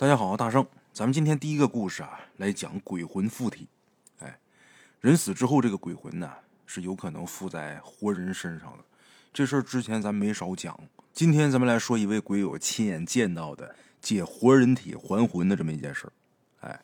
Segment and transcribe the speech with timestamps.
[0.00, 3.66] 大家好，大圣，咱们今天第一个故事啊，来讲鬼魂附体。
[4.20, 4.38] 哎，
[5.00, 6.32] 人死之后，这个鬼魂呢
[6.66, 8.84] 是有可能附在活人身上的。
[9.32, 10.78] 这事儿之前咱没少讲。
[11.12, 16.12] 今天咱们来说一位鬼友亲眼见到的借活人体还魂的这么一件事儿。
[16.60, 16.80] 哎，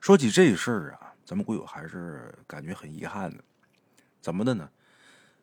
[0.00, 3.44] 说起这事儿啊，咱们鬼友还是感觉很遗憾的。
[4.20, 4.68] 怎么的呢？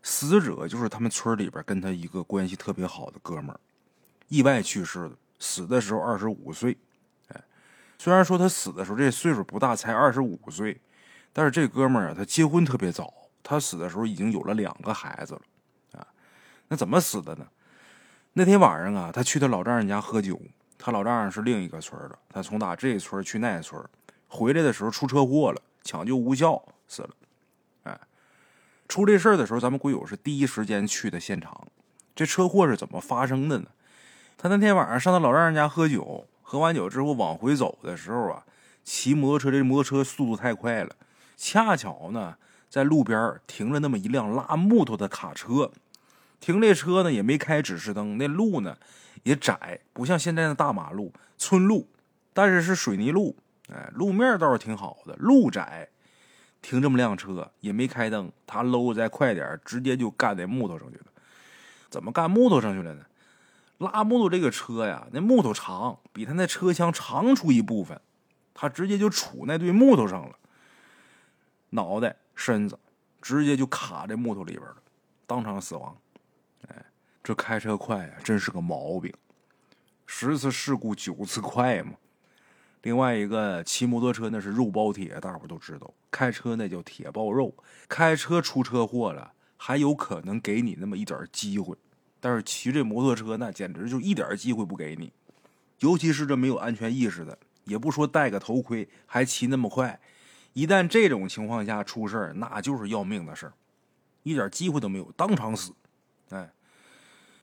[0.04, 3.60] 死者就是他们村里边跟他一个关系特别好的哥们儿，
[4.28, 5.16] 意外去世的。
[5.42, 6.78] 死的时候二十五岁，
[7.30, 7.44] 哎，
[7.98, 10.80] 虽然说他死的时候这岁数不大，才二十五岁，
[11.34, 15.42] 但是这哥们儿啊，他结婚特别早，他死的时候已经有了两个孩子了，
[16.00, 16.08] 啊，
[16.68, 17.48] 那怎么死的呢？
[18.34, 20.40] 那天晚上啊，他去他老丈人家喝酒，
[20.78, 23.84] 他老丈人是另一个村的，他从打这村去那村，
[24.28, 27.10] 回来的时候出车祸了，抢救无效死了，
[27.86, 28.00] 哎，
[28.88, 31.68] 出这事儿的时候，咱们鬼友是第一时间去的现场，
[32.16, 33.66] 这车祸是怎么发生的呢？
[34.42, 38.44] 他那天晚上上他老丈人家喝酒，喝完酒之后往回走的时候啊，
[38.84, 40.96] 骑摩托车这摩托车速度太快了，
[41.38, 42.36] 恰巧呢
[42.68, 45.72] 在路边停了那么一辆拉木头的卡车，
[46.40, 48.76] 停这车呢也没开指示灯，那路呢
[49.22, 51.88] 也窄，不像现在的大马路，村路，
[52.34, 53.36] 但是是水泥路，
[53.72, 55.88] 哎，路面倒是挺好的，路窄，
[56.64, 61.06] 停这么辆车也没开灯，他搂再快点，直接就干在木头上去了，
[61.92, 63.06] 怎么干木头上去了呢？
[63.82, 68.00] 拉木头这个车呀，那木头长，比他那车厢长出一部分，
[68.54, 70.36] 他直接就杵那堆木头上了，
[71.72, 72.78] 脑袋、身子
[73.22, 74.78] 直接就卡在木头里边了，
[75.26, 75.98] 当场死亡。
[76.68, 76.86] 哎，
[77.24, 79.12] 这开车快啊，真是个毛病。
[80.06, 81.94] 十次事故九次快嘛。
[82.84, 87.56] 另外一个骑摩托车那是肉包铁，大伙都知道，开车那叫铁包肉。
[87.88, 91.76] 开车出车祸了，还有可能给你那么一点机会。
[92.22, 95.12] 但是骑这摩托车那简直就一点机会不给你，
[95.80, 100.00] 尤其是这没有安全意识的，也不说戴个头盔，还骑那么快，
[100.54, 103.54] 一旦这种情况下出事儿，那就是要命的事儿，
[104.22, 105.74] 一点机会都没有，当场死。
[106.30, 106.52] 哎，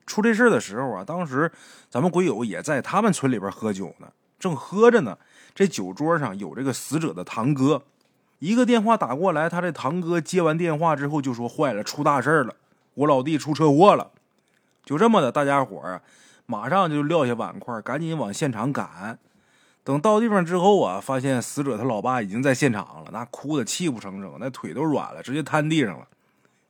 [0.06, 1.50] 出这事儿的时候啊，当时
[1.90, 5.18] 咱们鬼友也在他们村里边喝酒呢，正喝着呢，
[5.54, 7.82] 这酒桌上有这个死者的堂哥，
[8.38, 12.54] 一个电话打过来，他这堂哥接完电话之后就说：“坏了，出大事了，
[12.94, 14.12] 我老弟出车祸了。”
[14.88, 16.00] 就这么的，大家伙啊，
[16.46, 19.18] 马上就撂下碗筷，赶紧往现场赶。
[19.84, 26.08] 等到地方之后啊，发现死者他老爸已经在现场了，那哭的泣不成声，那腿都软了，直接瘫地上了。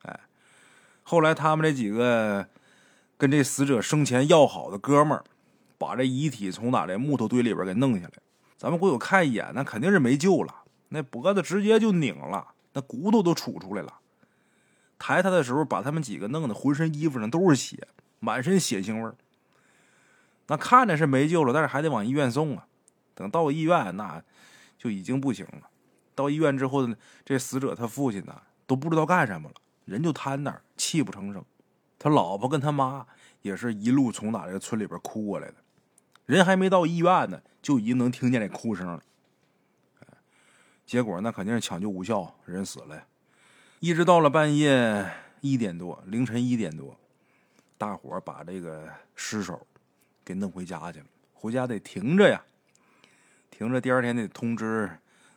[0.03, 0.21] 哎，
[1.05, 2.45] 后来他们这几个
[3.17, 5.23] 跟这死者生前要好的哥们儿，
[5.79, 8.15] 把这遗体从哪这木头堆里边给弄下来。
[8.57, 10.53] 咱们鬼友看一眼，那肯定是没救了，
[10.89, 13.95] 那脖子直接就拧了，那骨头都杵出来了。
[14.99, 17.87] 抬他的时候，把他们几个弄得浑身衣服上都是血。
[18.21, 19.15] 满身血腥味儿，
[20.49, 22.67] 那看着是没救了，但是还得往医院送啊。
[23.15, 24.23] 等到医院，那
[24.77, 25.69] 就已经不行了。
[26.15, 26.89] 到医院之后，
[27.25, 31.45] 这死者他父亲呢都不知道干什么了，人就瘫那儿，泣不成声。
[31.99, 33.07] 他老婆跟他妈
[33.43, 35.55] 也是一路从哪个村里边哭过来的，
[36.27, 39.03] 人还没到医院呢，就已经能听见那哭声了。
[40.85, 43.05] 结果那肯定是抢救无效，人死了。
[43.79, 45.09] 一直到了半夜
[45.41, 46.98] 一点多，凌晨一点多。
[47.79, 49.67] 大伙把这个尸首
[50.25, 52.43] 给弄回家去了，回家得停着呀，
[53.51, 53.81] 停着。
[53.81, 54.91] 第二天得通知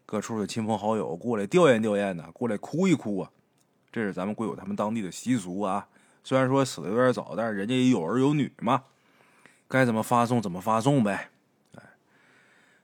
[0.08, 3.32] 各处的亲朋好友过来吊唁吊唁呢，过来哭一哭啊。
[3.92, 5.88] 这是咱们贵友他们当地的习俗啊。
[6.24, 8.84] 虽然说死的有点早，但是人家也有儿有女嘛，
[9.68, 11.30] 该怎么发送怎么发送呗。
[11.76, 11.84] 哎，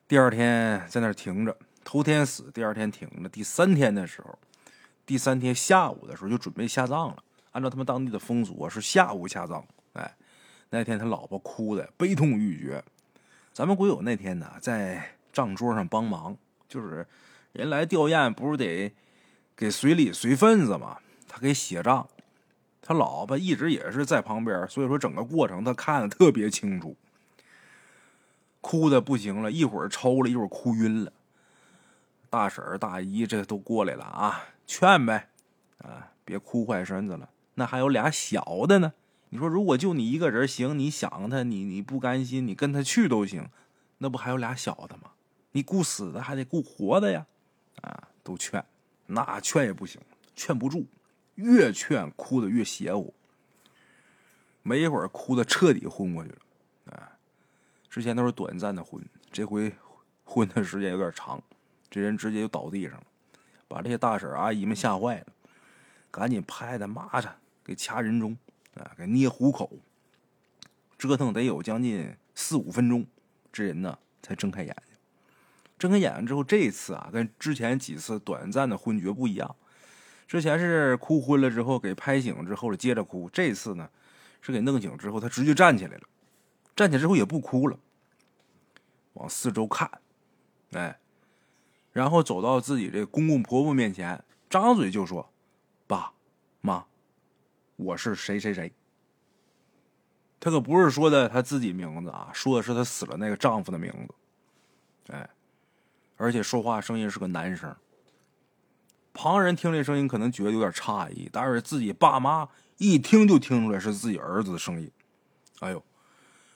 [0.07, 3.29] 第二天在那儿停着，头天死，第二天停着。
[3.29, 4.38] 第三天的时候，
[5.06, 7.23] 第三天下午的时候就准备下葬了。
[7.57, 9.66] 按照他们当地的风俗啊，是下午下葬。
[9.94, 10.16] 哎，
[10.69, 12.84] 那天他老婆哭的悲痛欲绝。
[13.51, 15.03] 咱们鬼友那天呢，在
[15.34, 16.38] 账桌上帮忙，
[16.69, 17.03] 就是
[17.53, 18.94] 人来吊唁，不是得
[19.56, 21.00] 给随礼随份子吗？
[21.28, 22.07] 他给写账，
[22.79, 26.96] 他老婆一直也是在旁边，所以说整个过程他看的特别清楚。
[28.62, 31.11] 哭的不行了，一会儿抽了，一会儿哭晕了。
[32.29, 35.28] 大婶儿、大姨这都过来了啊，劝呗，
[35.79, 37.28] 啊，别哭坏身子了。
[37.59, 38.94] 那还有俩小的呢，
[39.30, 43.50] 你说如果就你一个人行，你想他，你你不甘心，你跟他去都行，
[43.98, 45.12] 那不还有俩小的吗？
[45.54, 47.26] 你顾死的还得顾活的呀，
[47.82, 48.64] 啊，都劝，
[49.08, 50.00] 那劝也不行，
[50.36, 50.86] 劝不住，
[51.34, 53.12] 越劝哭的越邪乎，
[54.62, 56.38] 没一会儿哭的彻底昏过去了，
[56.92, 57.09] 啊，
[57.90, 59.74] 之前都是短暂的昏，这回
[60.24, 61.42] 昏的时间有点长，
[61.90, 63.04] 这人直接就倒地上了，
[63.68, 65.26] 把这些大婶阿姨们吓坏了，
[66.12, 67.36] 赶紧拍他骂他。
[67.67, 68.37] 给掐人中，
[68.75, 69.69] 啊，给捏虎口，
[70.97, 73.05] 折腾得有将近四五分钟，
[73.52, 74.96] 这人呢才睁开眼睛。
[75.78, 79.53] 睁开眼睛之后，这次啊，跟之前几次短暂的昏厥不一样。
[80.28, 83.29] 之前是哭昏了之后给拍醒之后，接着哭。
[83.29, 83.90] 这次呢，
[84.41, 86.03] 是给弄醒之后，他直接站起来了。
[86.73, 87.78] 站起来之后也不哭了，
[89.13, 89.90] 往四周看，
[90.72, 90.99] 哎，
[91.91, 95.31] 然后走到自己这公公婆婆面前，张嘴就说
[95.87, 96.13] ：“爸
[96.61, 96.85] 妈，
[97.78, 98.72] 我是谁谁谁。”
[100.40, 105.14] 他可不是说的他自己名字啊，说的是他死了那个丈夫的名字。
[105.14, 105.28] 哎，
[106.18, 107.76] 而且说话声音是个男声。
[109.14, 112.47] 旁人听这声音可能觉得有点诧异，但是自己爸妈
[112.78, 114.91] 一听就听出来是自己儿子的声音。
[115.62, 115.84] 哎呦，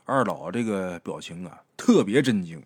[0.06, 2.64] 二老这个表情啊特别震惊，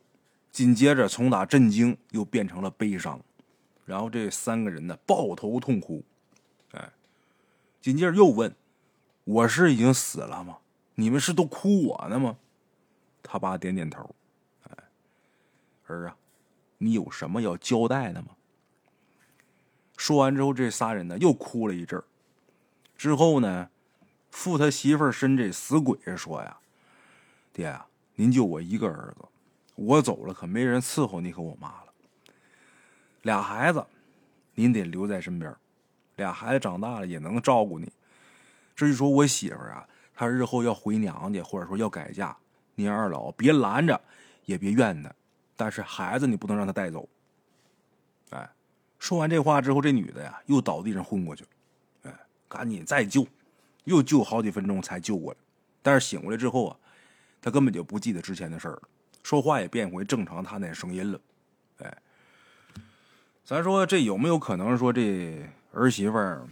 [0.51, 3.17] 紧接着从打震惊又变成了悲伤，
[3.85, 6.03] 然后这三个人呢抱头痛哭。
[7.85, 8.55] 紧接着又问
[9.25, 10.57] ：“我是已经死了吗？
[10.95, 12.35] 你们是都哭我呢吗？”
[13.21, 14.15] 他爸点点头。
[14.63, 14.75] 哎，
[15.85, 16.17] 儿啊，
[16.79, 18.29] 你有什么要交代的吗？
[19.97, 22.03] 说完之后，这仨人呢又哭了一阵
[22.97, 23.69] 之后呢，
[24.31, 26.57] 附他媳妇儿身这死鬼说呀
[27.53, 27.85] ：“爹啊，
[28.15, 29.25] 您就我一个儿子，
[29.75, 31.93] 我走了可没人伺候你和我妈了。
[33.21, 33.85] 俩孩子，
[34.55, 35.55] 您得留在身边。
[36.15, 37.91] 俩孩子长大了也能照顾你。
[38.75, 42.35] 至于说我媳妇啊，她日后要回娘家，或者说要改嫁，
[42.75, 43.99] 您二老别拦着，
[44.45, 45.11] 也别怨她。
[45.55, 47.07] 但是孩子你不能让她带走。
[48.31, 48.49] 哎。”
[48.97, 51.49] 说完这话之后，这女的呀又倒地上昏过去了。
[52.03, 53.27] 哎，赶紧再救，
[53.83, 55.37] 又救好几分钟才救过来。
[55.83, 56.77] 但是醒过来之后啊，
[57.39, 58.81] 她根本就不记得之前的事儿了，
[59.21, 61.19] 说话也变回正常她那声音了。
[61.83, 61.97] 哎，
[63.43, 66.47] 咱说这有没有可能说这儿媳妇儿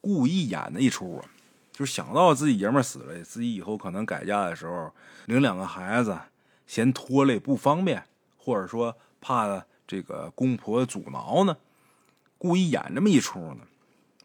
[0.00, 1.24] 故意演的一出啊？
[1.72, 4.92] 就是想到自己爷们儿死了，自己以后可能改嫁的时候
[5.26, 6.18] 领两个孩子
[6.66, 8.02] 嫌拖累不方便，
[8.36, 11.56] 或者说怕这个公婆阻挠呢？
[12.36, 13.60] 故意演这么一出呢，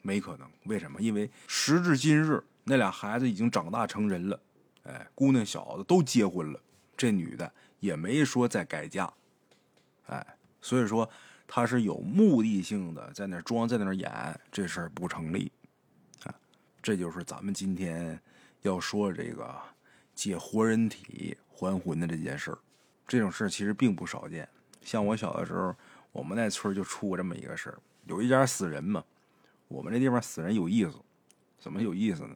[0.02, 0.50] 没可能。
[0.66, 1.00] 为什么？
[1.00, 4.40] 因为时至今日，那俩孩子已经长大成人了，
[4.84, 6.60] 哎，姑娘小子都结婚了，
[6.98, 9.12] 这女的也没说再改嫁，
[10.08, 10.26] 哎，
[10.62, 11.10] 所以说
[11.56, 14.12] 他是有目的性的在那装，在那演，
[14.52, 15.52] 这事儿不成立，
[16.24, 16.34] 啊，
[16.82, 18.20] 这就是咱们今天
[18.64, 19.56] 要说这个
[20.16, 22.58] 借活人体还魂的这件事儿。
[23.08, 24.50] 这种事儿其实并不少见，
[24.82, 25.76] 像我小的时候，
[26.12, 27.78] 我们那村就出过这么一个事儿。
[28.08, 29.04] 有一家死人嘛，
[29.68, 30.94] 我们这地方死人有意思，
[31.60, 32.36] 怎么有意思呢？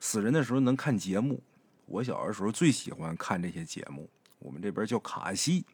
[0.00, 1.42] 死人的时候能看节目，
[1.86, 4.06] 我小的时候最喜欢看这些节目。
[4.38, 5.64] 我们这边叫卡戏，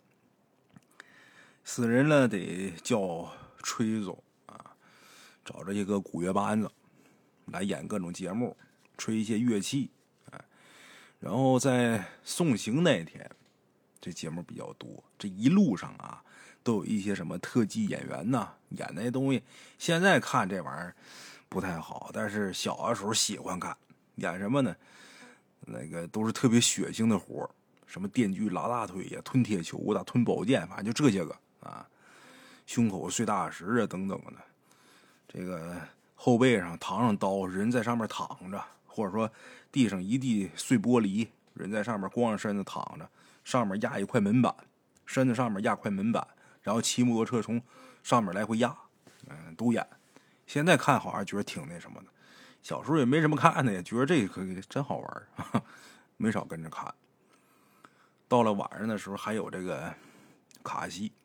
[1.65, 3.31] 死人了得叫
[3.63, 4.77] 吹总啊，
[5.45, 6.71] 找着一个鼓乐班子
[7.47, 8.57] 来演各种节目，
[8.97, 9.91] 吹一些乐器，
[10.31, 10.41] 哎，
[11.19, 13.29] 然后在送行那天，
[14.01, 16.23] 这节目比较多，这一路上啊。
[16.63, 19.43] 都有一些什么特技演员呐，演那东西。
[19.79, 20.97] 现在看这玩意儿
[21.47, 23.77] 不太好，但是小的时候喜欢看。
[24.15, 24.75] 演什么呢？
[25.67, 27.51] 那个都是特别血腥的活
[27.87, 31.87] 什么电锯拉大腿呀，吞铁球的，吞宝剑，反正就这些个啊。
[32.67, 34.33] 胸口碎大石啊，等等的。
[35.29, 35.77] 这个
[36.15, 39.31] 后背上躺上刀，人在上面躺着，或者说
[39.73, 43.09] 地上一地碎玻璃，人在上面光着身子躺着，
[43.45, 44.55] 上面压一块门板，
[45.05, 46.27] 身子上面压块门板。
[46.63, 47.61] 然后骑摩托车从
[48.03, 48.75] 上面来回压，
[49.29, 49.87] 嗯，都演。
[50.47, 52.07] 现在看好像觉得挺那什么的，
[52.63, 55.23] 小时候也没什么看的，也觉得这个可真好玩
[56.17, 56.95] 没少跟着看。
[58.27, 59.93] 到了晚上的时候，还有这个
[60.63, 61.24] 卡戏，哎，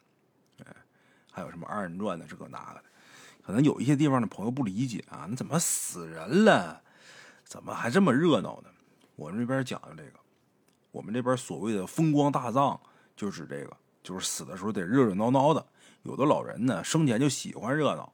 [1.31, 2.83] 还有什么二人转的这个那个的。
[3.41, 6.81] 可能有一些地方的朋友不理解啊，那怎么死人了，
[7.43, 8.69] 怎么还这么热闹呢？
[9.15, 10.19] 我们这边讲究这个，
[10.91, 12.79] 我们这边所谓的风光大葬，
[13.15, 13.75] 就是这个。
[14.01, 15.63] 就是死的时候得热热闹闹的，
[16.03, 18.11] 有的老人呢生前就喜欢热闹，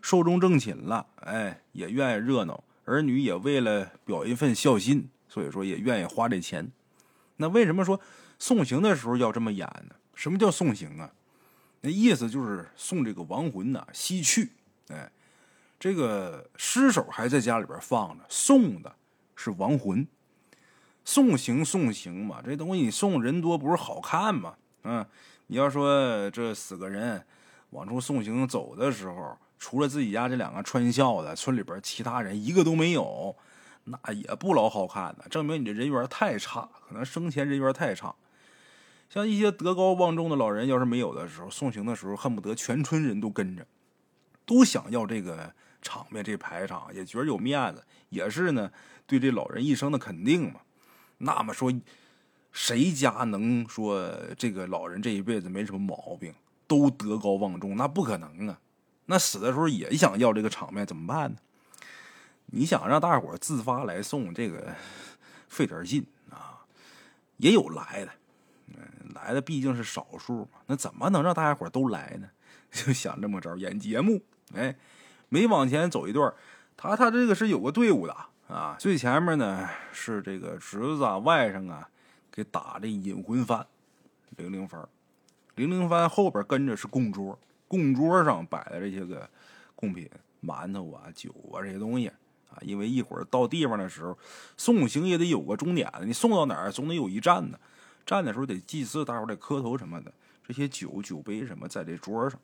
[0.00, 6.72] 寿终正寝了，哎，也愿意热闹，儿女也为了表一份孝心，所以说也愿意花这钱。
[7.36, 8.00] 那为什么说
[8.38, 9.94] 送行的时候要这么演呢？
[10.14, 11.12] 什么叫送行啊？
[11.80, 14.50] 那意思就是送这个亡魂呐西去，
[14.88, 15.10] 哎，
[15.78, 18.94] 这个尸首还在家里边放着，送的
[19.36, 20.06] 是亡魂，
[21.04, 24.56] 送行送行嘛，这东西你送人多不是好看吗？
[24.82, 25.06] 嗯，
[25.46, 27.24] 你要说这死个人
[27.70, 33.36] 往出送行走的时候，除了自己家这两个穿孝的，村里边其他人一个都没有，
[33.84, 38.14] 那也不老好看的，证明你这人缘太差，可能生前人缘太差。
[39.08, 43.66] 像一些德高望重的老人，要是没有的时候，送行的时候恨不得全村人都跟着，
[44.44, 48.70] 都想要这个场面、这排场，也觉得有面子，也是呢
[49.06, 50.60] 对这老人一生的肯定嘛。
[51.18, 51.72] 那么说。
[52.50, 56.34] 谁家能说这个老人这一辈子没什么毛病，
[56.66, 57.76] 都德高望重？
[57.76, 58.58] 那不可能啊！
[59.04, 61.36] 那死的时候也想要这个场面，怎么办呢？
[62.46, 64.74] 你想让大伙自发来送这个，
[65.46, 66.64] 费点劲啊！
[67.36, 68.12] 也有来的，
[69.14, 70.58] 来的毕竟是少数嘛。
[70.66, 72.28] 那怎么能让大家伙都来呢？
[72.70, 74.20] 就想这么着演节目。
[74.54, 74.76] 哎，
[75.28, 76.32] 每往前走一段，
[76.76, 78.14] 他他这个是有个队伍的
[78.46, 78.76] 啊。
[78.78, 81.88] 最前面呢是这个侄子啊、外甥啊，
[82.30, 83.64] 给打这引魂幡，
[84.36, 84.84] 零零幡。
[85.54, 89.28] 零零幡后边跟着是供桌，供桌上摆的这些个
[89.74, 90.08] 贡品，
[90.42, 92.08] 馒头啊、酒啊这些东西。
[92.50, 94.16] 啊，因为一会儿到地方的时候，
[94.56, 97.58] 送行也得有个终点你送到哪儿，总得有一站呢。
[98.08, 100.10] 站的时候得祭祀，大伙得磕头什么的。
[100.42, 102.40] 这些酒酒杯什么，在这桌上。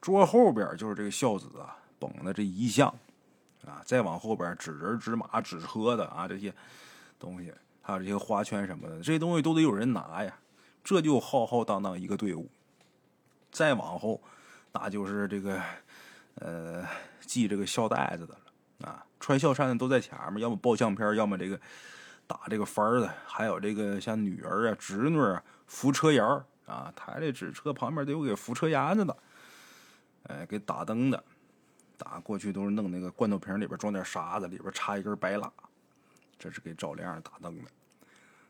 [0.00, 2.88] 桌后边就是这个孝子啊捧的这遗像，
[3.66, 6.54] 啊，再往后边纸人、纸马、纸车的啊这些
[7.18, 7.52] 东西，
[7.82, 10.34] 还有这些花圈什么的，这些东西都得有人拿呀。
[10.82, 12.48] 这就浩浩荡荡一个队伍。
[13.50, 14.22] 再往后，
[14.72, 15.62] 那就是这个
[16.36, 16.82] 呃
[17.26, 18.88] 系这个孝带子的了。
[18.88, 21.60] 啊，穿孝衫的都在前面，要么抱相片，要么这个
[22.32, 26.24] 打这个幡的，还有这个像女儿啊、侄女啊扶车沿
[26.64, 29.14] 啊，抬这纸车旁边得有给扶车沿子的，
[30.22, 31.22] 哎，给打灯的，
[31.98, 35.52] 打过去都是弄那个罐头瓶里边装点沙子，里边插一根白蜡，
[36.38, 37.70] 这是给照亮打灯的。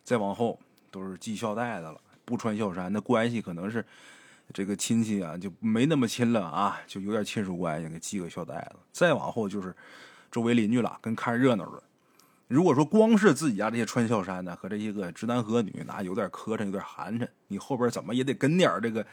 [0.04, 0.56] 再往后
[0.92, 3.84] 都是系孝带的了，不穿孝衫，那关系可能是
[4.54, 8.76] 这个亲戚啊就没那么亲了啊，就有点亲属关系，给系个孝带子。
[8.92, 9.74] 再往后就是。
[10.30, 11.82] 周围邻居了，跟看热闹的。
[12.52, 17.26] 如果说光是自己家这些穿孝衫的和这些个直男和女，那有点磕碜，有点寒碜。
[17.48, 19.06] 你后边怎么也得跟点这个，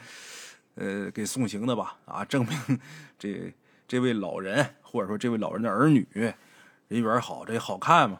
[0.75, 1.95] 呃，给送行的吧？
[2.03, 2.79] 啊，证明
[3.17, 3.53] 这
[3.87, 6.35] 这位老人或者说这位老人的儿女人
[6.89, 8.19] 缘好，这好看嘛。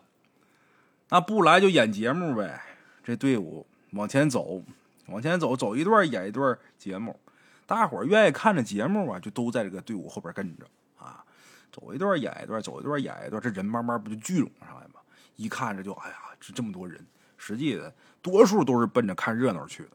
[1.09, 2.61] 那不来就演节目呗。
[3.03, 4.63] 这队伍往前走，
[5.07, 7.19] 往前走，走一段演一段节目。
[7.65, 10.65] 大伙愿意看着节目啊，就都在这个队伍后边跟着
[10.97, 11.25] 啊。
[11.73, 15.01] 走一段演一段，走一段演一段，这人慢慢不就聚拢上来吗？
[15.39, 16.99] 一看这就哎呀，这这么多人，
[17.37, 19.89] 实际的多数都是奔着看热闹去的。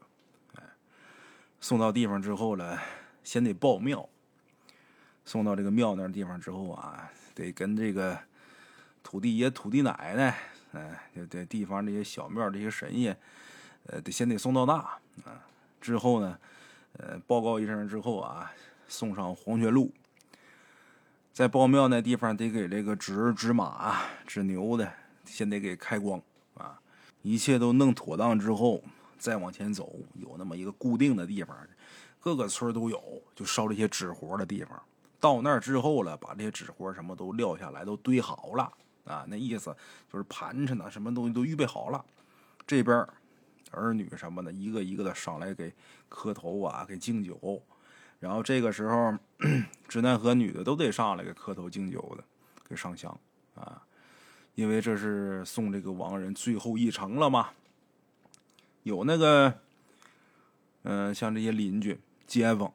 [0.55, 0.63] 哎，
[1.61, 2.79] 送到地方之后呢，
[3.23, 4.09] 先得报庙。
[5.23, 8.17] 送到这个庙那地方之后啊，得跟这个
[9.03, 10.37] 土地爷、土地奶奶，
[10.73, 10.99] 哎，
[11.29, 13.15] 这地方这些小庙这些神仙，
[13.85, 14.99] 呃，得先得送到那啊。
[15.79, 16.39] 之后呢，
[16.97, 18.51] 呃，报告一声之后啊，
[18.87, 19.93] 送上黄泉路。
[21.33, 24.91] 在报庙那地方，得给这个纸纸马、纸牛的，
[25.25, 26.21] 先得给开光
[26.53, 26.79] 啊！
[27.21, 28.83] 一切都弄妥当之后，
[29.17, 31.57] 再往前走，有那么一个固定的地方，
[32.19, 34.81] 各个村都有，就烧这些纸活的地方。
[35.19, 38.71] 到那儿之后了，把这些纸活什么都撂下来，都堆好了
[39.05, 39.25] 啊！
[39.27, 39.75] 那意思
[40.11, 42.05] 就是盘缠呢，什么东西都预备好了。
[42.67, 43.07] 这边
[43.71, 45.73] 儿女什么的，一个一个的上来给
[46.07, 47.61] 磕头啊，给敬酒。
[48.19, 49.17] 然后这个时候，
[49.87, 52.23] 直男和女的都得上来给磕头敬酒的，
[52.67, 53.19] 给上香
[53.55, 53.81] 啊，
[54.55, 57.49] 因为这是送这个亡人最后一程了嘛。
[58.83, 59.53] 有那个，
[60.83, 62.71] 嗯，像这些邻居、街坊，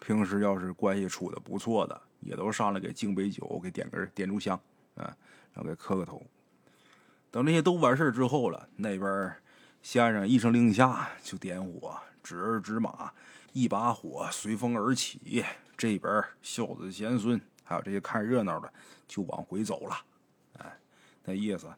[0.00, 4.58] 平时要是关系处的不错的，也都上来给敬杯酒，给点根点炷香
[4.94, 5.16] 啊，
[5.52, 6.22] 然后给磕个头。
[7.30, 9.34] 等这些都完事之后了，那边
[9.82, 13.12] 先生一声令下，就点火，指儿指马。
[13.52, 15.44] 一把火随风而起，
[15.76, 18.72] 这边孝子贤孙还有这些看热闹的
[19.08, 19.96] 就往回走了。
[21.28, 21.70] 那意思，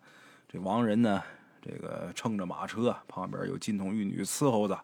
[0.48, 1.20] 这亡人呢，
[1.60, 4.80] 这个乘着马车，旁边有金童玉女伺候着，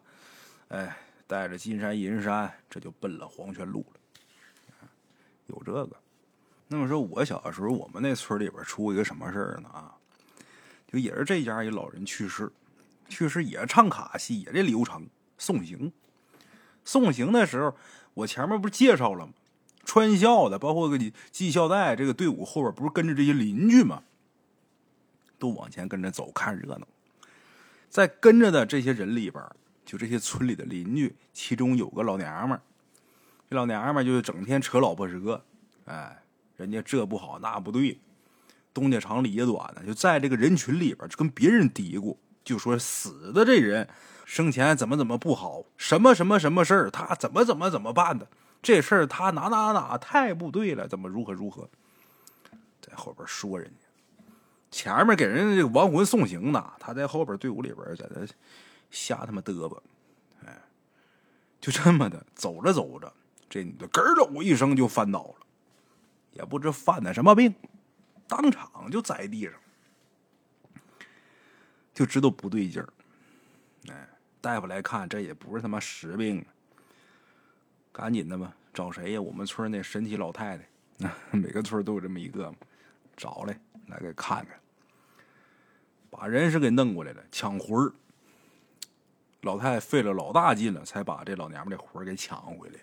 [0.67, 4.89] 哎，带着金山银山，这就奔了黄泉路了。
[5.45, 5.89] 有这个。
[6.67, 9.69] 那么说，我小的时候，我们那村里边出一个什么事儿呢？
[9.69, 9.95] 啊，
[10.85, 12.51] 就也是这家一老人去世，
[13.07, 15.07] 去世也唱卡戏，也这流程
[15.37, 15.93] 送行。
[16.83, 17.73] 送行的时候，
[18.15, 19.31] 我前面不是介绍了吗？
[19.85, 20.99] 穿孝的，包括个
[21.31, 24.03] 系孝带，这个队伍后边不是跟着这些邻居吗？
[25.39, 26.87] 都往前跟着走，看热闹。
[27.89, 29.43] 在跟着的这些人里边，
[29.85, 32.61] 就这些村里的邻居，其中有个老娘们儿。
[33.49, 35.43] 这老娘们儿就整天扯老婆舌，
[35.85, 36.21] 哎，
[36.57, 37.97] 人家这不好那不对，
[38.73, 43.87] 东家长李家短的，就在这个人群里边就跟别人嘀咕，就说死的这人。
[44.25, 48.27] 生前怎么怎么不好，什么什么什么事儿，他怎么怎么怎么办的？
[48.61, 51.69] 这事儿他哪哪哪太不对了，怎么如何如何？
[52.81, 53.86] 在后边说人家，
[54.77, 58.23] 前面给人这个亡魂送行呢，他在后边队伍里边在那
[58.91, 59.81] 瞎他妈嘚啵，
[60.45, 60.55] 哎，
[61.59, 63.11] 就这么的走着走着，
[63.49, 65.47] 这女的咯噔一声就翻倒了，
[66.33, 67.51] 也不知犯的什么病，
[68.27, 69.53] 当场就栽地上，
[71.91, 72.87] 就知道不对劲儿。
[73.89, 74.07] 哎，
[74.39, 76.45] 大夫来看，这也不是他妈实病，
[77.91, 79.19] 赶紧的吧，找谁呀？
[79.19, 82.53] 我们村那神奇老太太， 每个村都有这么一个，
[83.15, 84.59] 找来来给看看，
[86.09, 87.93] 把人是给弄过来了，抢魂儿。
[89.41, 92.79] 老太太费了老大劲了，才把这老娘们的魂儿给抢回来。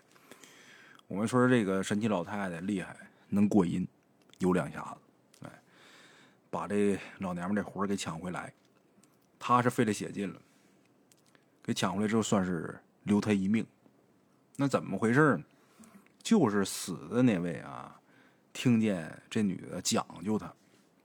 [1.09, 2.97] 我们村这个神奇老太太厉害，
[3.29, 3.87] 能过阴，
[4.39, 5.51] 有两下子，哎，
[6.51, 8.53] 把这老娘们的魂儿给抢回来。
[9.39, 10.41] 她是费了血劲了，
[11.63, 13.67] 给抢回来之后算是留她一命。
[14.57, 15.45] 那怎么回事呢？
[16.23, 18.01] 就是死的那位啊，
[18.55, 20.51] 听见这女的讲究他。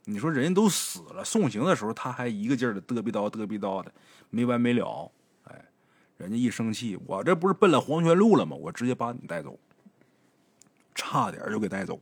[0.05, 3.91] 你说人家都死了，送行的时候他还一个劲儿的嘚逼叨嘚逼叨的，
[4.29, 5.11] 没完没了。
[5.43, 5.65] 哎，
[6.17, 8.55] 人家一生气，我这不是奔了黄泉路了吗？
[8.55, 9.59] 我直接把你带走，
[10.95, 11.99] 差点就给带走。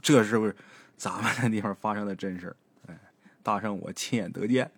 [0.00, 0.56] 这是不是
[0.96, 2.54] 咱们那地方发生的真事
[2.88, 3.00] 哎，
[3.42, 4.68] 大圣我亲眼得见。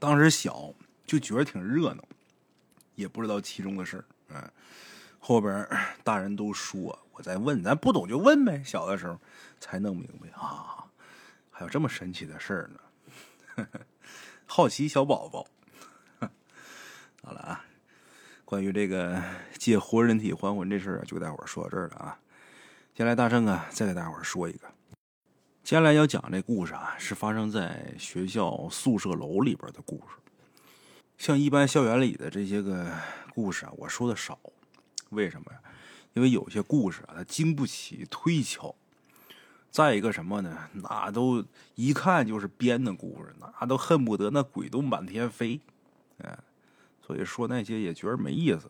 [0.00, 0.74] 当时小
[1.06, 2.02] 就觉得挺热闹，
[2.96, 4.04] 也不知道其中的事儿。
[4.30, 4.50] 嗯，
[5.20, 5.68] 后边
[6.02, 8.60] 大人都说，我再问，咱不懂就问呗。
[8.64, 9.16] 小的时候
[9.60, 10.84] 才弄明白啊，
[11.58, 13.66] 还有这么神奇的事儿呢。
[14.46, 15.44] 好奇小宝宝。
[17.20, 17.64] 好了啊，
[18.44, 19.20] 关于这个
[19.58, 22.16] 借活人体还魂这事儿，就给大伙儿说到这儿了啊。
[22.94, 24.68] 接下来大圣啊，再给大伙儿说一个。
[25.64, 30.14] 接下来要讲这故事啊，是发生在学校宿舍楼里边的故事。
[31.16, 32.88] 像一般校园里的这些个
[33.34, 34.38] 故事啊，我说的少。
[35.08, 35.58] 为什么呀？
[36.12, 38.72] 因为有些故事啊，它经不起推敲。
[39.78, 40.58] 再一个什么呢？
[40.72, 41.44] 那都
[41.76, 45.60] 一看就是编的故事，那都恨不得那鬼都满天飞。
[46.24, 46.36] 哎，
[47.00, 48.68] 所以说那些也觉得没意思。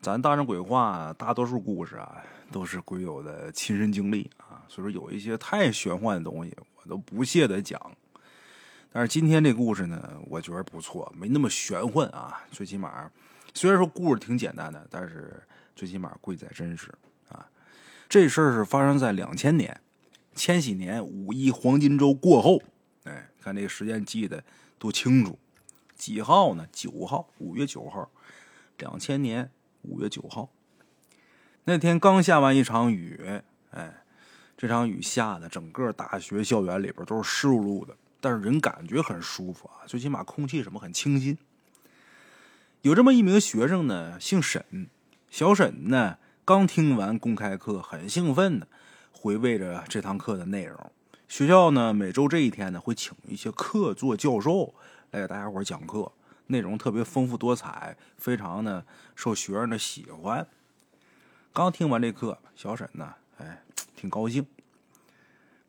[0.00, 7.78] 咱大圣鬼话大多数故事啊，都是鬼友的亲身经历啊，所以说有一些太玄幻的东西，我都不屑的讲。
[8.90, 12.40] 但是今天这故事呢，我觉得不错，没那么玄幻啊。
[12.50, 13.10] 最起码，
[13.52, 15.38] 虽然说故事挺简单的，但是
[15.76, 16.90] 最起码贵在真实
[17.28, 17.46] 啊。
[18.08, 19.78] 这事儿是发生在两千年，
[20.38, 22.62] 千禧年五一黄金周过后。
[23.04, 24.42] 哎，看这个时间记得
[24.78, 25.38] 多清楚，
[25.96, 26.66] 几号呢？
[26.72, 28.10] 九号，五月九号，
[28.78, 29.50] 两千年。
[29.82, 30.50] 五月九号，
[31.64, 33.94] 那天刚下完一场雨，哎，
[34.56, 41.38] 这场雨下的整个大学校园里边都是湿漉漉的，但是人感觉很舒服啊，最起码空气什么很清新。
[42.82, 44.90] 有这么一名学生呢，姓沈，
[45.30, 48.66] 小沈呢刚听完公开课，很兴奋的
[49.20, 50.92] 回味着这堂课的内容。
[51.26, 54.72] 学校呢每周这一天呢会请一些客座教授
[55.10, 56.12] 来给大家伙讲课。
[56.46, 60.46] 内容特别丰富多彩，非常的受学生的喜欢。
[61.52, 63.62] 刚听完这课，小沈呢，哎，
[63.96, 64.46] 挺高兴，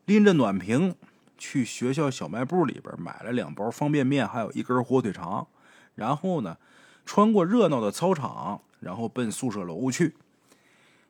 [0.05, 0.95] 拎着暖瓶
[1.37, 5.47] 去学校小卖部里边买了两包方便面，还有一根火腿肠，
[5.95, 6.57] 然后呢，
[7.03, 10.15] 穿过热闹的操场，然后奔宿舍楼去。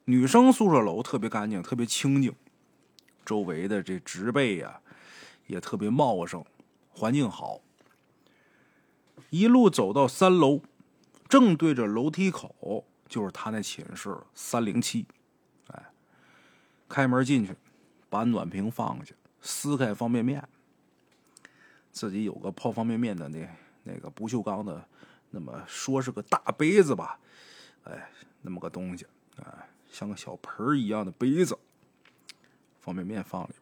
[0.09, 2.33] 女生宿舍楼特别干净，特别清静，
[3.23, 4.81] 周围的这植被呀，
[5.45, 6.43] 也特别茂盛，
[6.89, 7.61] 环境好。
[9.29, 10.61] 一路走到三楼，
[11.27, 15.05] 正对着楼梯口就是他那寝室三零七。
[15.67, 15.85] 哎，
[16.87, 17.55] 开门进去，
[18.09, 20.43] 把暖瓶放下，撕开方便面，
[21.91, 23.47] 自己有个泡方便面的那
[23.83, 24.83] 那个不锈钢的，
[25.29, 27.19] 那么说是个大杯子吧，
[27.83, 28.09] 哎，
[28.41, 29.05] 那么个东西，
[29.37, 31.57] 哎，像个小盆一样的杯子，
[32.79, 33.53] 方便面放里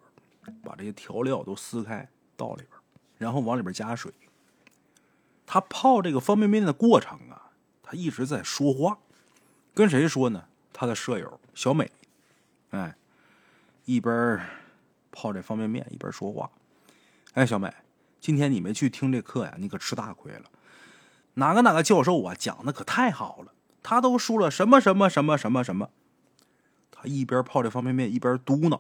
[0.43, 2.71] 边，把这些调料都撕开倒里边，
[3.17, 4.13] 然后往里边加水。
[5.45, 8.99] 他泡这个方便面的过程啊，他一直在说话，
[9.73, 10.45] 跟谁说呢？
[10.73, 11.89] 他的舍友小美，
[12.69, 12.95] 哎，
[13.85, 14.39] 一边
[15.11, 16.51] 泡这方便面一边说话。
[17.33, 17.73] 哎，小美，
[18.19, 19.55] 今天你没去听这课呀？
[19.57, 20.43] 你可吃大亏了。
[21.35, 25.89] 哪个哪个教授啊，讲的可太好了，他都说了什么什么什么什么什么。
[26.99, 28.79] 他一边泡这方便面一边嘟囔，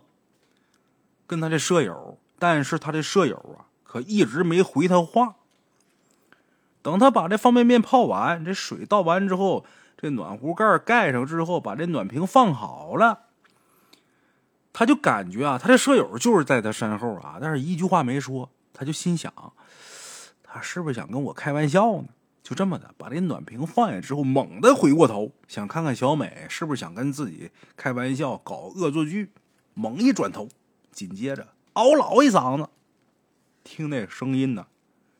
[1.27, 5.35] 跟他这舍友，但是他这舍友啊，可一直没回他话。
[6.81, 9.65] 等他把这方便面泡完，这水倒完之后，
[9.97, 13.25] 这暖壶盖盖上之后，把这暖瓶放好了，
[14.73, 19.31] 他就感觉啊，他这舍友就是在他身后啊，但是一句话没说，他就心想，
[20.43, 22.07] 他是不是想跟我开玩笑呢？
[22.47, 29.33] 就这么的，把这暖瓶放下之后，猛地回过头，想看看小美是不是想跟自己开玩笑，搞恶作剧。
[29.73, 30.47] 猛一转头，
[30.89, 32.69] 紧接着嗷唠一嗓子，
[33.65, 34.67] 听那声音呢。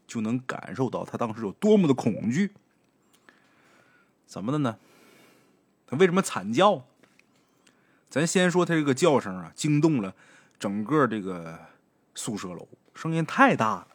[0.07, 2.53] 就能感受到他当时有多么的恐惧。
[4.25, 4.77] 怎么的呢？
[5.85, 6.85] 他为什么惨叫？
[8.09, 10.15] 咱先说他这个叫声啊，惊动了
[10.57, 11.59] 整个这个
[12.15, 13.87] 宿舍楼，声音太大了，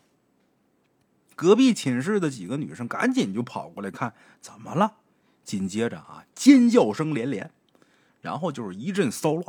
[1.43, 4.99] 隔壁寝室的几个女生赶紧就跑过来看怎么了，
[5.43, 7.51] 紧接着啊，尖叫声连连，
[8.21, 9.45] 然后就是一阵骚乱，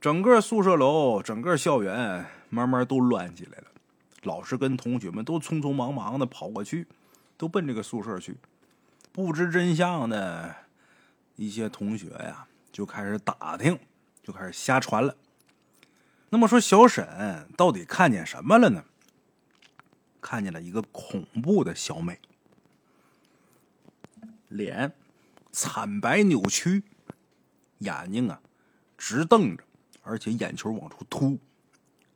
[0.00, 3.64] 整个宿舍楼、整个校园慢慢都乱起来了。
[4.22, 6.86] 老师跟同学们都匆匆忙忙的跑过去，
[7.36, 8.36] 都奔这个宿舍去。
[9.10, 10.54] 不知真相的
[11.34, 13.76] 一些同学呀，就开始打听，
[14.22, 15.16] 就开始瞎传了。
[16.28, 18.84] 那么说，小沈到底看见什么了呢？
[20.20, 22.18] 看见了一个恐怖的小美，
[24.48, 24.92] 脸
[25.52, 26.82] 惨白扭曲，
[27.78, 28.40] 眼睛啊
[28.96, 29.64] 直瞪着，
[30.02, 31.38] 而且眼球往出凸，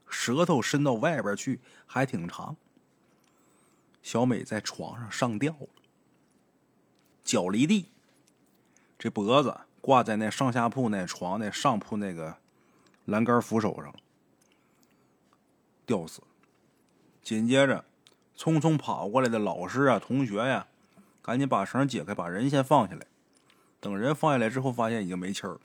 [0.09, 2.57] 舌头伸到外边去，还挺长。
[4.03, 5.69] 小美在床上上吊了，
[7.23, 7.89] 脚离地，
[8.99, 12.37] 这脖子挂在那上下铺那床那上铺那个
[13.05, 13.95] 栏杆扶手上，
[15.87, 16.21] 吊死。
[17.23, 17.85] 紧接着。
[18.43, 20.67] 匆匆跑过来的老师啊，同学呀，
[21.23, 23.07] 赶紧把绳解开，把人先放下来。
[23.79, 25.61] 等人放下来之后，发现已经没气儿了。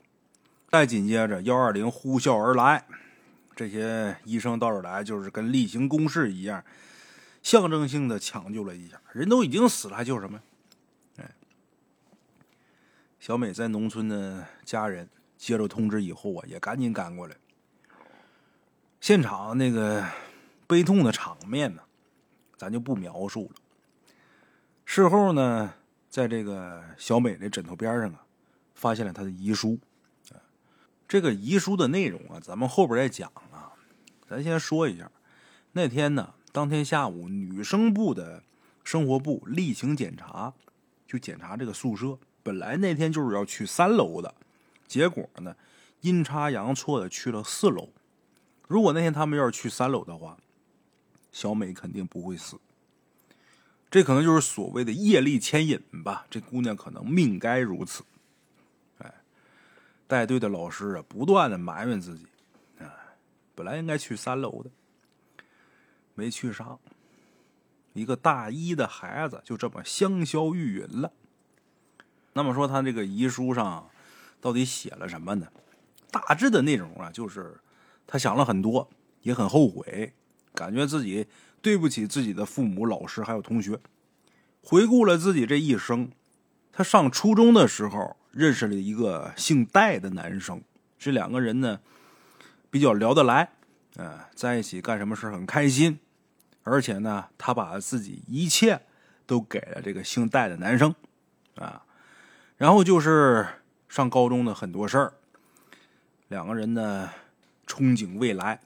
[0.70, 2.86] 再紧接着，幺二零呼啸而来，
[3.56, 6.64] 这些医生到这来就是跟例行公事一样，
[7.42, 9.00] 象征性的抢救了一下。
[9.12, 10.40] 人都已经死了，还救什么？
[11.16, 11.28] 哎，
[13.18, 17.34] 小美在农村的家人接到通知以后啊，也赶紧赶过来。
[19.00, 20.06] 现场那个
[20.68, 21.82] 悲痛的场面呢？
[22.58, 23.60] 咱就不描述了。
[24.84, 25.72] 事后呢，
[26.10, 28.26] 在这个小美的枕头边上啊，
[28.74, 29.78] 发现了她的遗书。
[31.06, 33.72] 这个遗书的内容啊，咱们后边再讲啊。
[34.28, 35.10] 咱先说一下，
[35.72, 38.42] 那天呢，当天下午，女生部的
[38.84, 40.52] 生活部例行检查，
[41.06, 42.18] 就检查这个宿舍。
[42.42, 44.34] 本来那天就是要去三楼的，
[44.86, 45.56] 结果呢，
[46.02, 47.88] 阴差阳错的去了四楼。
[48.66, 50.36] 如果那天他们要是去三楼的话，
[51.32, 52.58] 小美肯定不会死，
[53.90, 56.26] 这可能就是所谓的业力牵引吧。
[56.30, 58.04] 这姑娘可能命该如此。
[58.98, 59.14] 哎，
[60.06, 62.26] 带队的老师啊，不断的埋怨自己，
[62.80, 62.92] 啊，
[63.54, 64.70] 本来应该去三楼的，
[66.14, 66.80] 没去上，
[67.92, 71.12] 一个大一的孩子就这么香消玉殒了。
[72.32, 73.88] 那么说，他这个遗书上
[74.40, 75.48] 到底写了什么呢？
[76.10, 77.60] 大致的内容啊，就是
[78.06, 78.88] 他想了很多，
[79.22, 80.12] 也很后悔。
[80.58, 81.28] 感觉自己
[81.62, 83.78] 对不起自己的父母、老师还有同学。
[84.60, 86.10] 回顾了自己这一生，
[86.72, 90.60] 他上初中的时候认识了一个姓戴的男生，
[90.98, 91.78] 这两个人呢
[92.70, 93.52] 比较聊得来，
[93.98, 96.00] 嗯，在一起干什么事很开心。
[96.64, 98.82] 而且呢，他把自己一切
[99.24, 100.92] 都给了这个姓戴的男生，
[101.54, 101.84] 啊，
[102.56, 103.46] 然后就是
[103.88, 105.12] 上高中的很多事儿，
[106.26, 107.08] 两个人呢
[107.64, 108.60] 憧憬未来。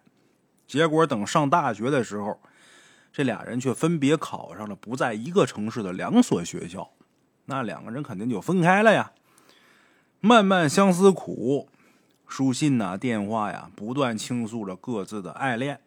[0.73, 2.41] 结果等上大学的时候，
[3.13, 6.91] 这俩人却分别考上了不在一个城市的两所学校，
[7.45, 9.13] 那两个人肯定就分开了呀。
[10.21, 11.69] 漫漫相思苦，
[12.27, 15.79] 书信呐、电话呀，不断倾诉着各自的爱恋。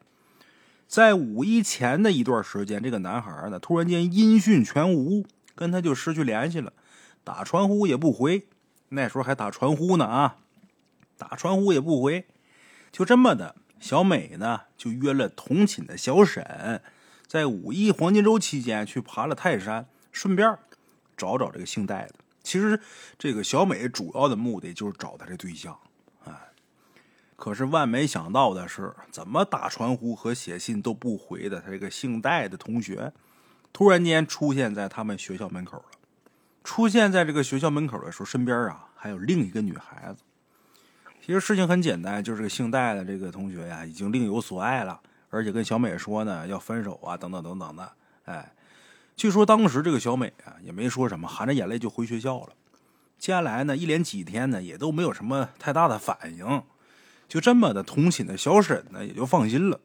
[0.87, 6.71] 在五一前的一段时间，这个男孩呢，突然间音讯全无，跟他就失去联系了，
[7.23, 8.45] 打传呼也不回。
[8.89, 10.37] 那时候还打传呼呢啊，
[11.17, 12.27] 打传呼也不回，
[12.91, 13.55] 就这么的。
[13.85, 16.81] 小美呢，就约了同寝的小沈，
[17.27, 20.57] 在五一黄金周期间去爬了泰山，顺便
[21.15, 22.15] 找找这个姓戴的。
[22.41, 22.81] 其实，
[23.19, 25.77] 这个小美主要的目的就是找他这对象，
[26.23, 26.33] 哎，
[27.35, 33.13] 可是万没想到的是，怎么打传呼和写信都不回的他这个姓戴的同学，
[33.71, 35.85] 突然间出现在他们学校门口了。
[36.63, 40.23] 出现在这个学校门口的时候，身边啊还有另一个女孩子。
[41.25, 47.91] 其实事情很简单，就是个姓戴的这个同学呀，已经另有所爱了，而且跟小美说呢要分手啊，等等等等的。
[48.25, 48.53] 哎，
[49.15, 52.49] 据说当时这个小美啊也没说什么，含着眼泪就回学校了。
[53.17, 56.61] 接下来呢，一连几天呢也都没有什么太大的反应，
[57.27, 59.79] 就这么的同寝的小沈呢也就放心了。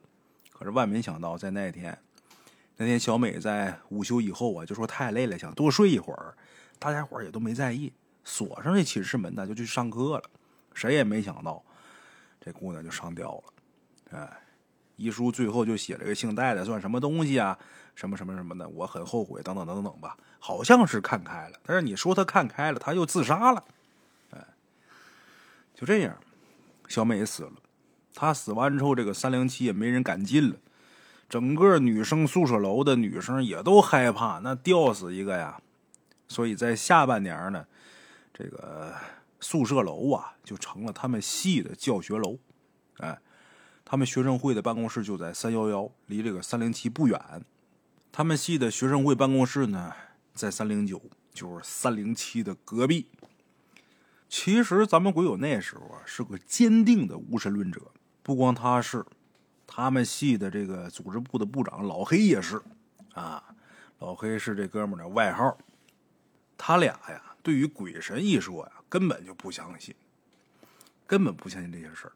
[0.53, 1.99] 可是万没想到，在那天，
[2.77, 6.35] 那天小美在午休以后啊就说太累了，想多睡一会儿，
[6.79, 7.91] 大家伙也都没在意，
[8.25, 10.23] 锁上这寝室门呢就去上课了。
[10.81, 11.63] 谁也没想到，
[12.41, 14.19] 这姑娘就上吊了。
[14.19, 14.41] 哎，
[14.97, 17.59] 遗书最后就写了个姓戴的，算什么东西啊？
[17.95, 20.17] 什么什么什么的，我很后悔，等等等等吧。
[20.39, 23.63] 好像是看开了，但是你说他看开了，他又自杀了。
[24.31, 24.39] 哎，
[25.75, 26.17] 就这样，
[26.89, 27.53] 小美死了。
[28.15, 30.57] 她死完之后，这个三零七也没人敢进了。
[31.29, 35.61] 整个女生宿舍楼的女生也都害怕，那吊死一个呀。
[36.27, 37.67] 所以在下半年呢，
[38.33, 38.95] 这个。
[39.41, 42.39] 宿舍楼啊，就成了他们系的教学楼，
[42.99, 43.19] 哎，
[43.85, 47.45] 他们学生会的办公室就在三幺幺，离这个三零七不远。
[48.13, 49.93] 他们系的学生会办公室呢，
[50.35, 53.07] 在三零九，就是三零七的隔壁。
[54.29, 57.81] 其实咱们鬼友那时候啊，是个坚定的无神论者。
[58.23, 59.05] 不光他是，
[59.67, 62.61] 他们系的这个组织部的部长老黑也是。
[63.15, 63.43] 啊，
[63.99, 65.57] 老黑是这哥们的外号。
[66.57, 69.95] 他俩呀，对于鬼神一说呀，根本就不相信，
[71.07, 72.13] 根本不相信这些事儿。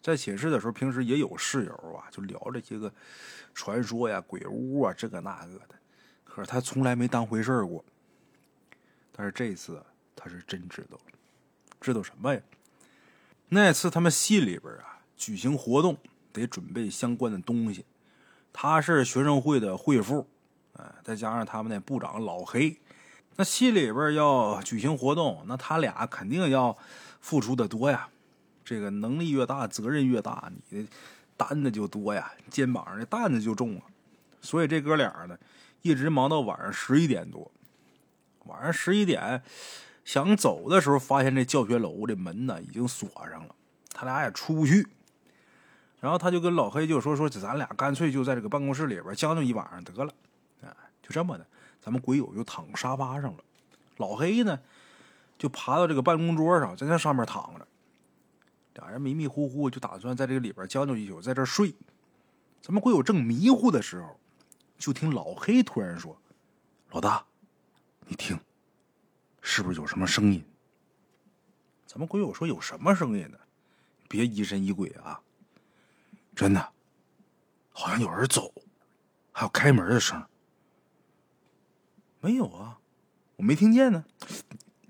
[0.00, 2.92] 在寝室的时候，平时也有室友啊，就聊这些个
[3.54, 5.74] 传说呀、鬼屋啊，这个那个的。
[6.24, 7.84] 可是他从来没当回事过。
[9.10, 9.82] 但是这次
[10.14, 11.18] 他是真知道了，
[11.80, 12.40] 知道什么呀？
[13.48, 15.96] 那次他们系里边啊举行活动，
[16.32, 17.84] 得准备相关的东西。
[18.52, 20.26] 他是学生会的会副，
[20.74, 22.76] 哎，再加上他们那部长老黑，
[23.36, 26.76] 那系里边要举行活动，那他俩肯定要
[27.20, 28.08] 付出的多呀。
[28.64, 30.88] 这个能力越大，责任越大，你的
[31.36, 33.82] 担子就多呀，肩膀上的担子就重啊。
[34.40, 35.36] 所以这哥俩呢，
[35.82, 37.50] 一直忙到晚上十一点多。
[38.44, 39.42] 晚上十一点
[40.04, 43.54] 想走的时候，发现这教学楼的门呢已经锁上了，
[43.92, 44.86] 他俩也出不去。
[46.00, 50.12] 然后他就跟老黑就说：“说咱俩干脆就在这个办公室里边将就一晚上得了。”
[50.62, 51.46] 啊，就这么的，
[51.82, 53.38] 咱们鬼友就躺沙发上了。
[53.96, 54.58] 老黑呢，
[55.36, 57.66] 就爬到这个办公桌上，在那上面躺着。
[58.74, 61.74] 俩人迷迷糊糊就打算在这个里边将就一宿，在这睡。
[62.60, 64.18] 咱们鬼友正迷糊的时候，
[64.78, 66.16] 就听老黑突然说
[66.92, 67.24] ：“老大，
[68.06, 68.38] 你听，
[69.40, 70.42] 是不是有什么声音？”
[71.86, 73.38] 咱们鬼友说：“有什么声音呢？
[74.08, 75.20] 别疑神疑鬼啊！
[76.34, 76.72] 真的，
[77.72, 78.52] 好像有人走，
[79.32, 80.24] 还有开门的声。
[82.22, 82.78] 没有啊，
[83.36, 84.04] 我没听见呢。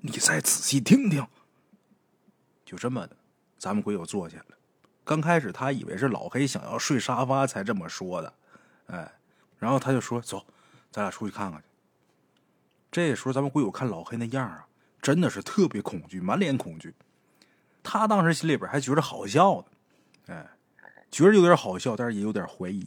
[0.03, 1.27] 你再仔细听听。”
[2.65, 3.17] 就这么的。
[3.59, 4.57] 咱们鬼友坐下了，
[5.05, 8.35] 刚开始他以为是老黑想要睡沙发才这么说的，
[8.87, 9.13] 哎，
[9.59, 10.45] 然后他就说：“走，
[10.91, 11.67] 咱俩出去看看去。”
[12.91, 14.67] 这时候咱们鬼友看老黑那样啊，
[15.01, 16.93] 真的是特别恐惧，满脸恐惧。
[17.85, 19.65] 他当时心里边还觉得好笑
[20.27, 20.51] 呢，哎，
[21.11, 22.85] 觉得有点好笑，但是也有点怀疑。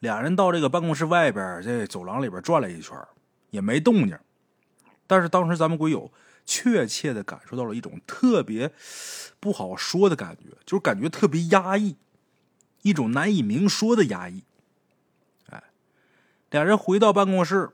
[0.00, 2.98] 俩人到这个办公室外边，在走廊里边转了一圈，
[3.54, 4.18] 也没动静。
[5.06, 6.12] 但是当时咱们鬼友。
[6.46, 8.70] 确切的感受到了一种特别
[9.40, 11.96] 不好说的感觉，就是感觉特别压抑，
[12.82, 14.44] 一种难以明说的压抑。
[15.48, 15.64] 哎，
[16.50, 17.70] 两人回到办公室，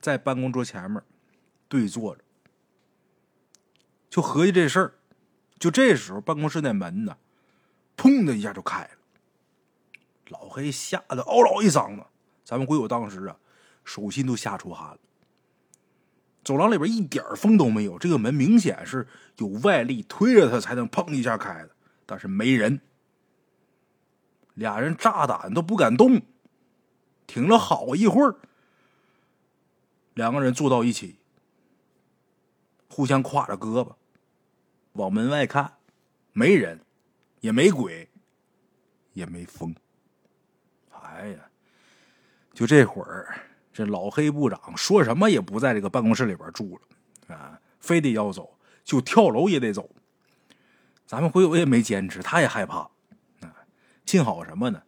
[0.00, 1.00] 在办公桌前面
[1.68, 2.24] 对坐着，
[4.08, 4.94] 就合计这事儿。
[5.56, 7.16] 就这时候，办公室那门呢，
[7.96, 8.90] 砰的一下就开了。
[10.30, 12.02] 老黑吓得嗷嗷一嗓子，
[12.44, 13.38] 咱们鬼友当时啊，
[13.90, 14.98] 手心都吓出汗了。
[16.44, 19.04] 走廊里边一点风都没有，这个门明显是
[19.38, 21.70] 有外力推着它才能砰一下开的，
[22.06, 22.80] 但是没人。
[24.54, 26.22] 俩人炸胆都不敢动，
[27.26, 28.36] 挺了好一会儿，
[30.14, 31.16] 两个人坐到一起，
[32.88, 33.94] 互相挎着胳膊，
[34.92, 35.78] 往门外看，
[36.32, 36.80] 没人，
[37.40, 38.08] 也没鬼，
[39.14, 39.74] 也没风。
[40.92, 41.50] 哎呀，
[42.54, 43.49] 就这会儿。
[43.72, 49.88] 这老黑部长说什么也不在这个办公室里边住了，啊，非得要走，就跳楼也得走。
[51.06, 52.78] 咱们回友也没坚持，他也害怕，
[53.40, 53.54] 啊，
[54.06, 54.82] 幸好什么呢？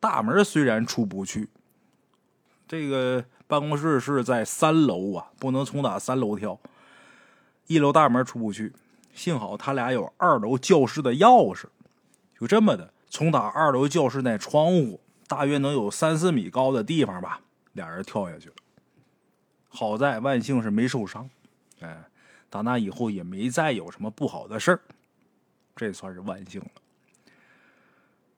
[0.00, 1.48] 大门虽然出不去，
[2.68, 6.58] 这个办公室是在三楼啊，不能从打三楼跳，
[7.66, 8.72] 一楼大门出不去。
[9.14, 11.64] 幸好他俩有二楼教室的钥匙，
[12.38, 17.40] 就这么的从打二楼教室那窗户，大约能有三四米高的地方吧。
[17.76, 18.54] 俩人跳下去了，
[19.68, 21.30] 好在万幸是没受伤，
[21.78, 22.04] 哎，
[22.50, 24.80] 打那以后也没再有什么不好的事儿，
[25.76, 26.70] 这算是万幸了。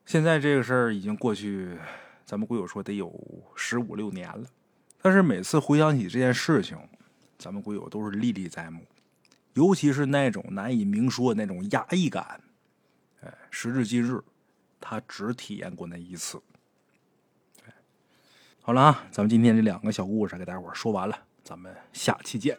[0.05, 1.79] 现在这个事儿已经过去，
[2.25, 3.13] 咱们鬼友说得有
[3.55, 4.45] 十五六年了，
[5.01, 6.77] 但是每次回想起这件事情，
[7.39, 8.85] 咱们鬼友都是历历在目，
[9.55, 12.41] 尤其是那种难以明说的那种压抑感，
[13.21, 14.21] 哎，时至今日，
[14.81, 16.43] 他只体验过那一次。
[18.69, 22.55] 好了啊，咱们今天这两个小故事给大伙说完了，咱们下期见。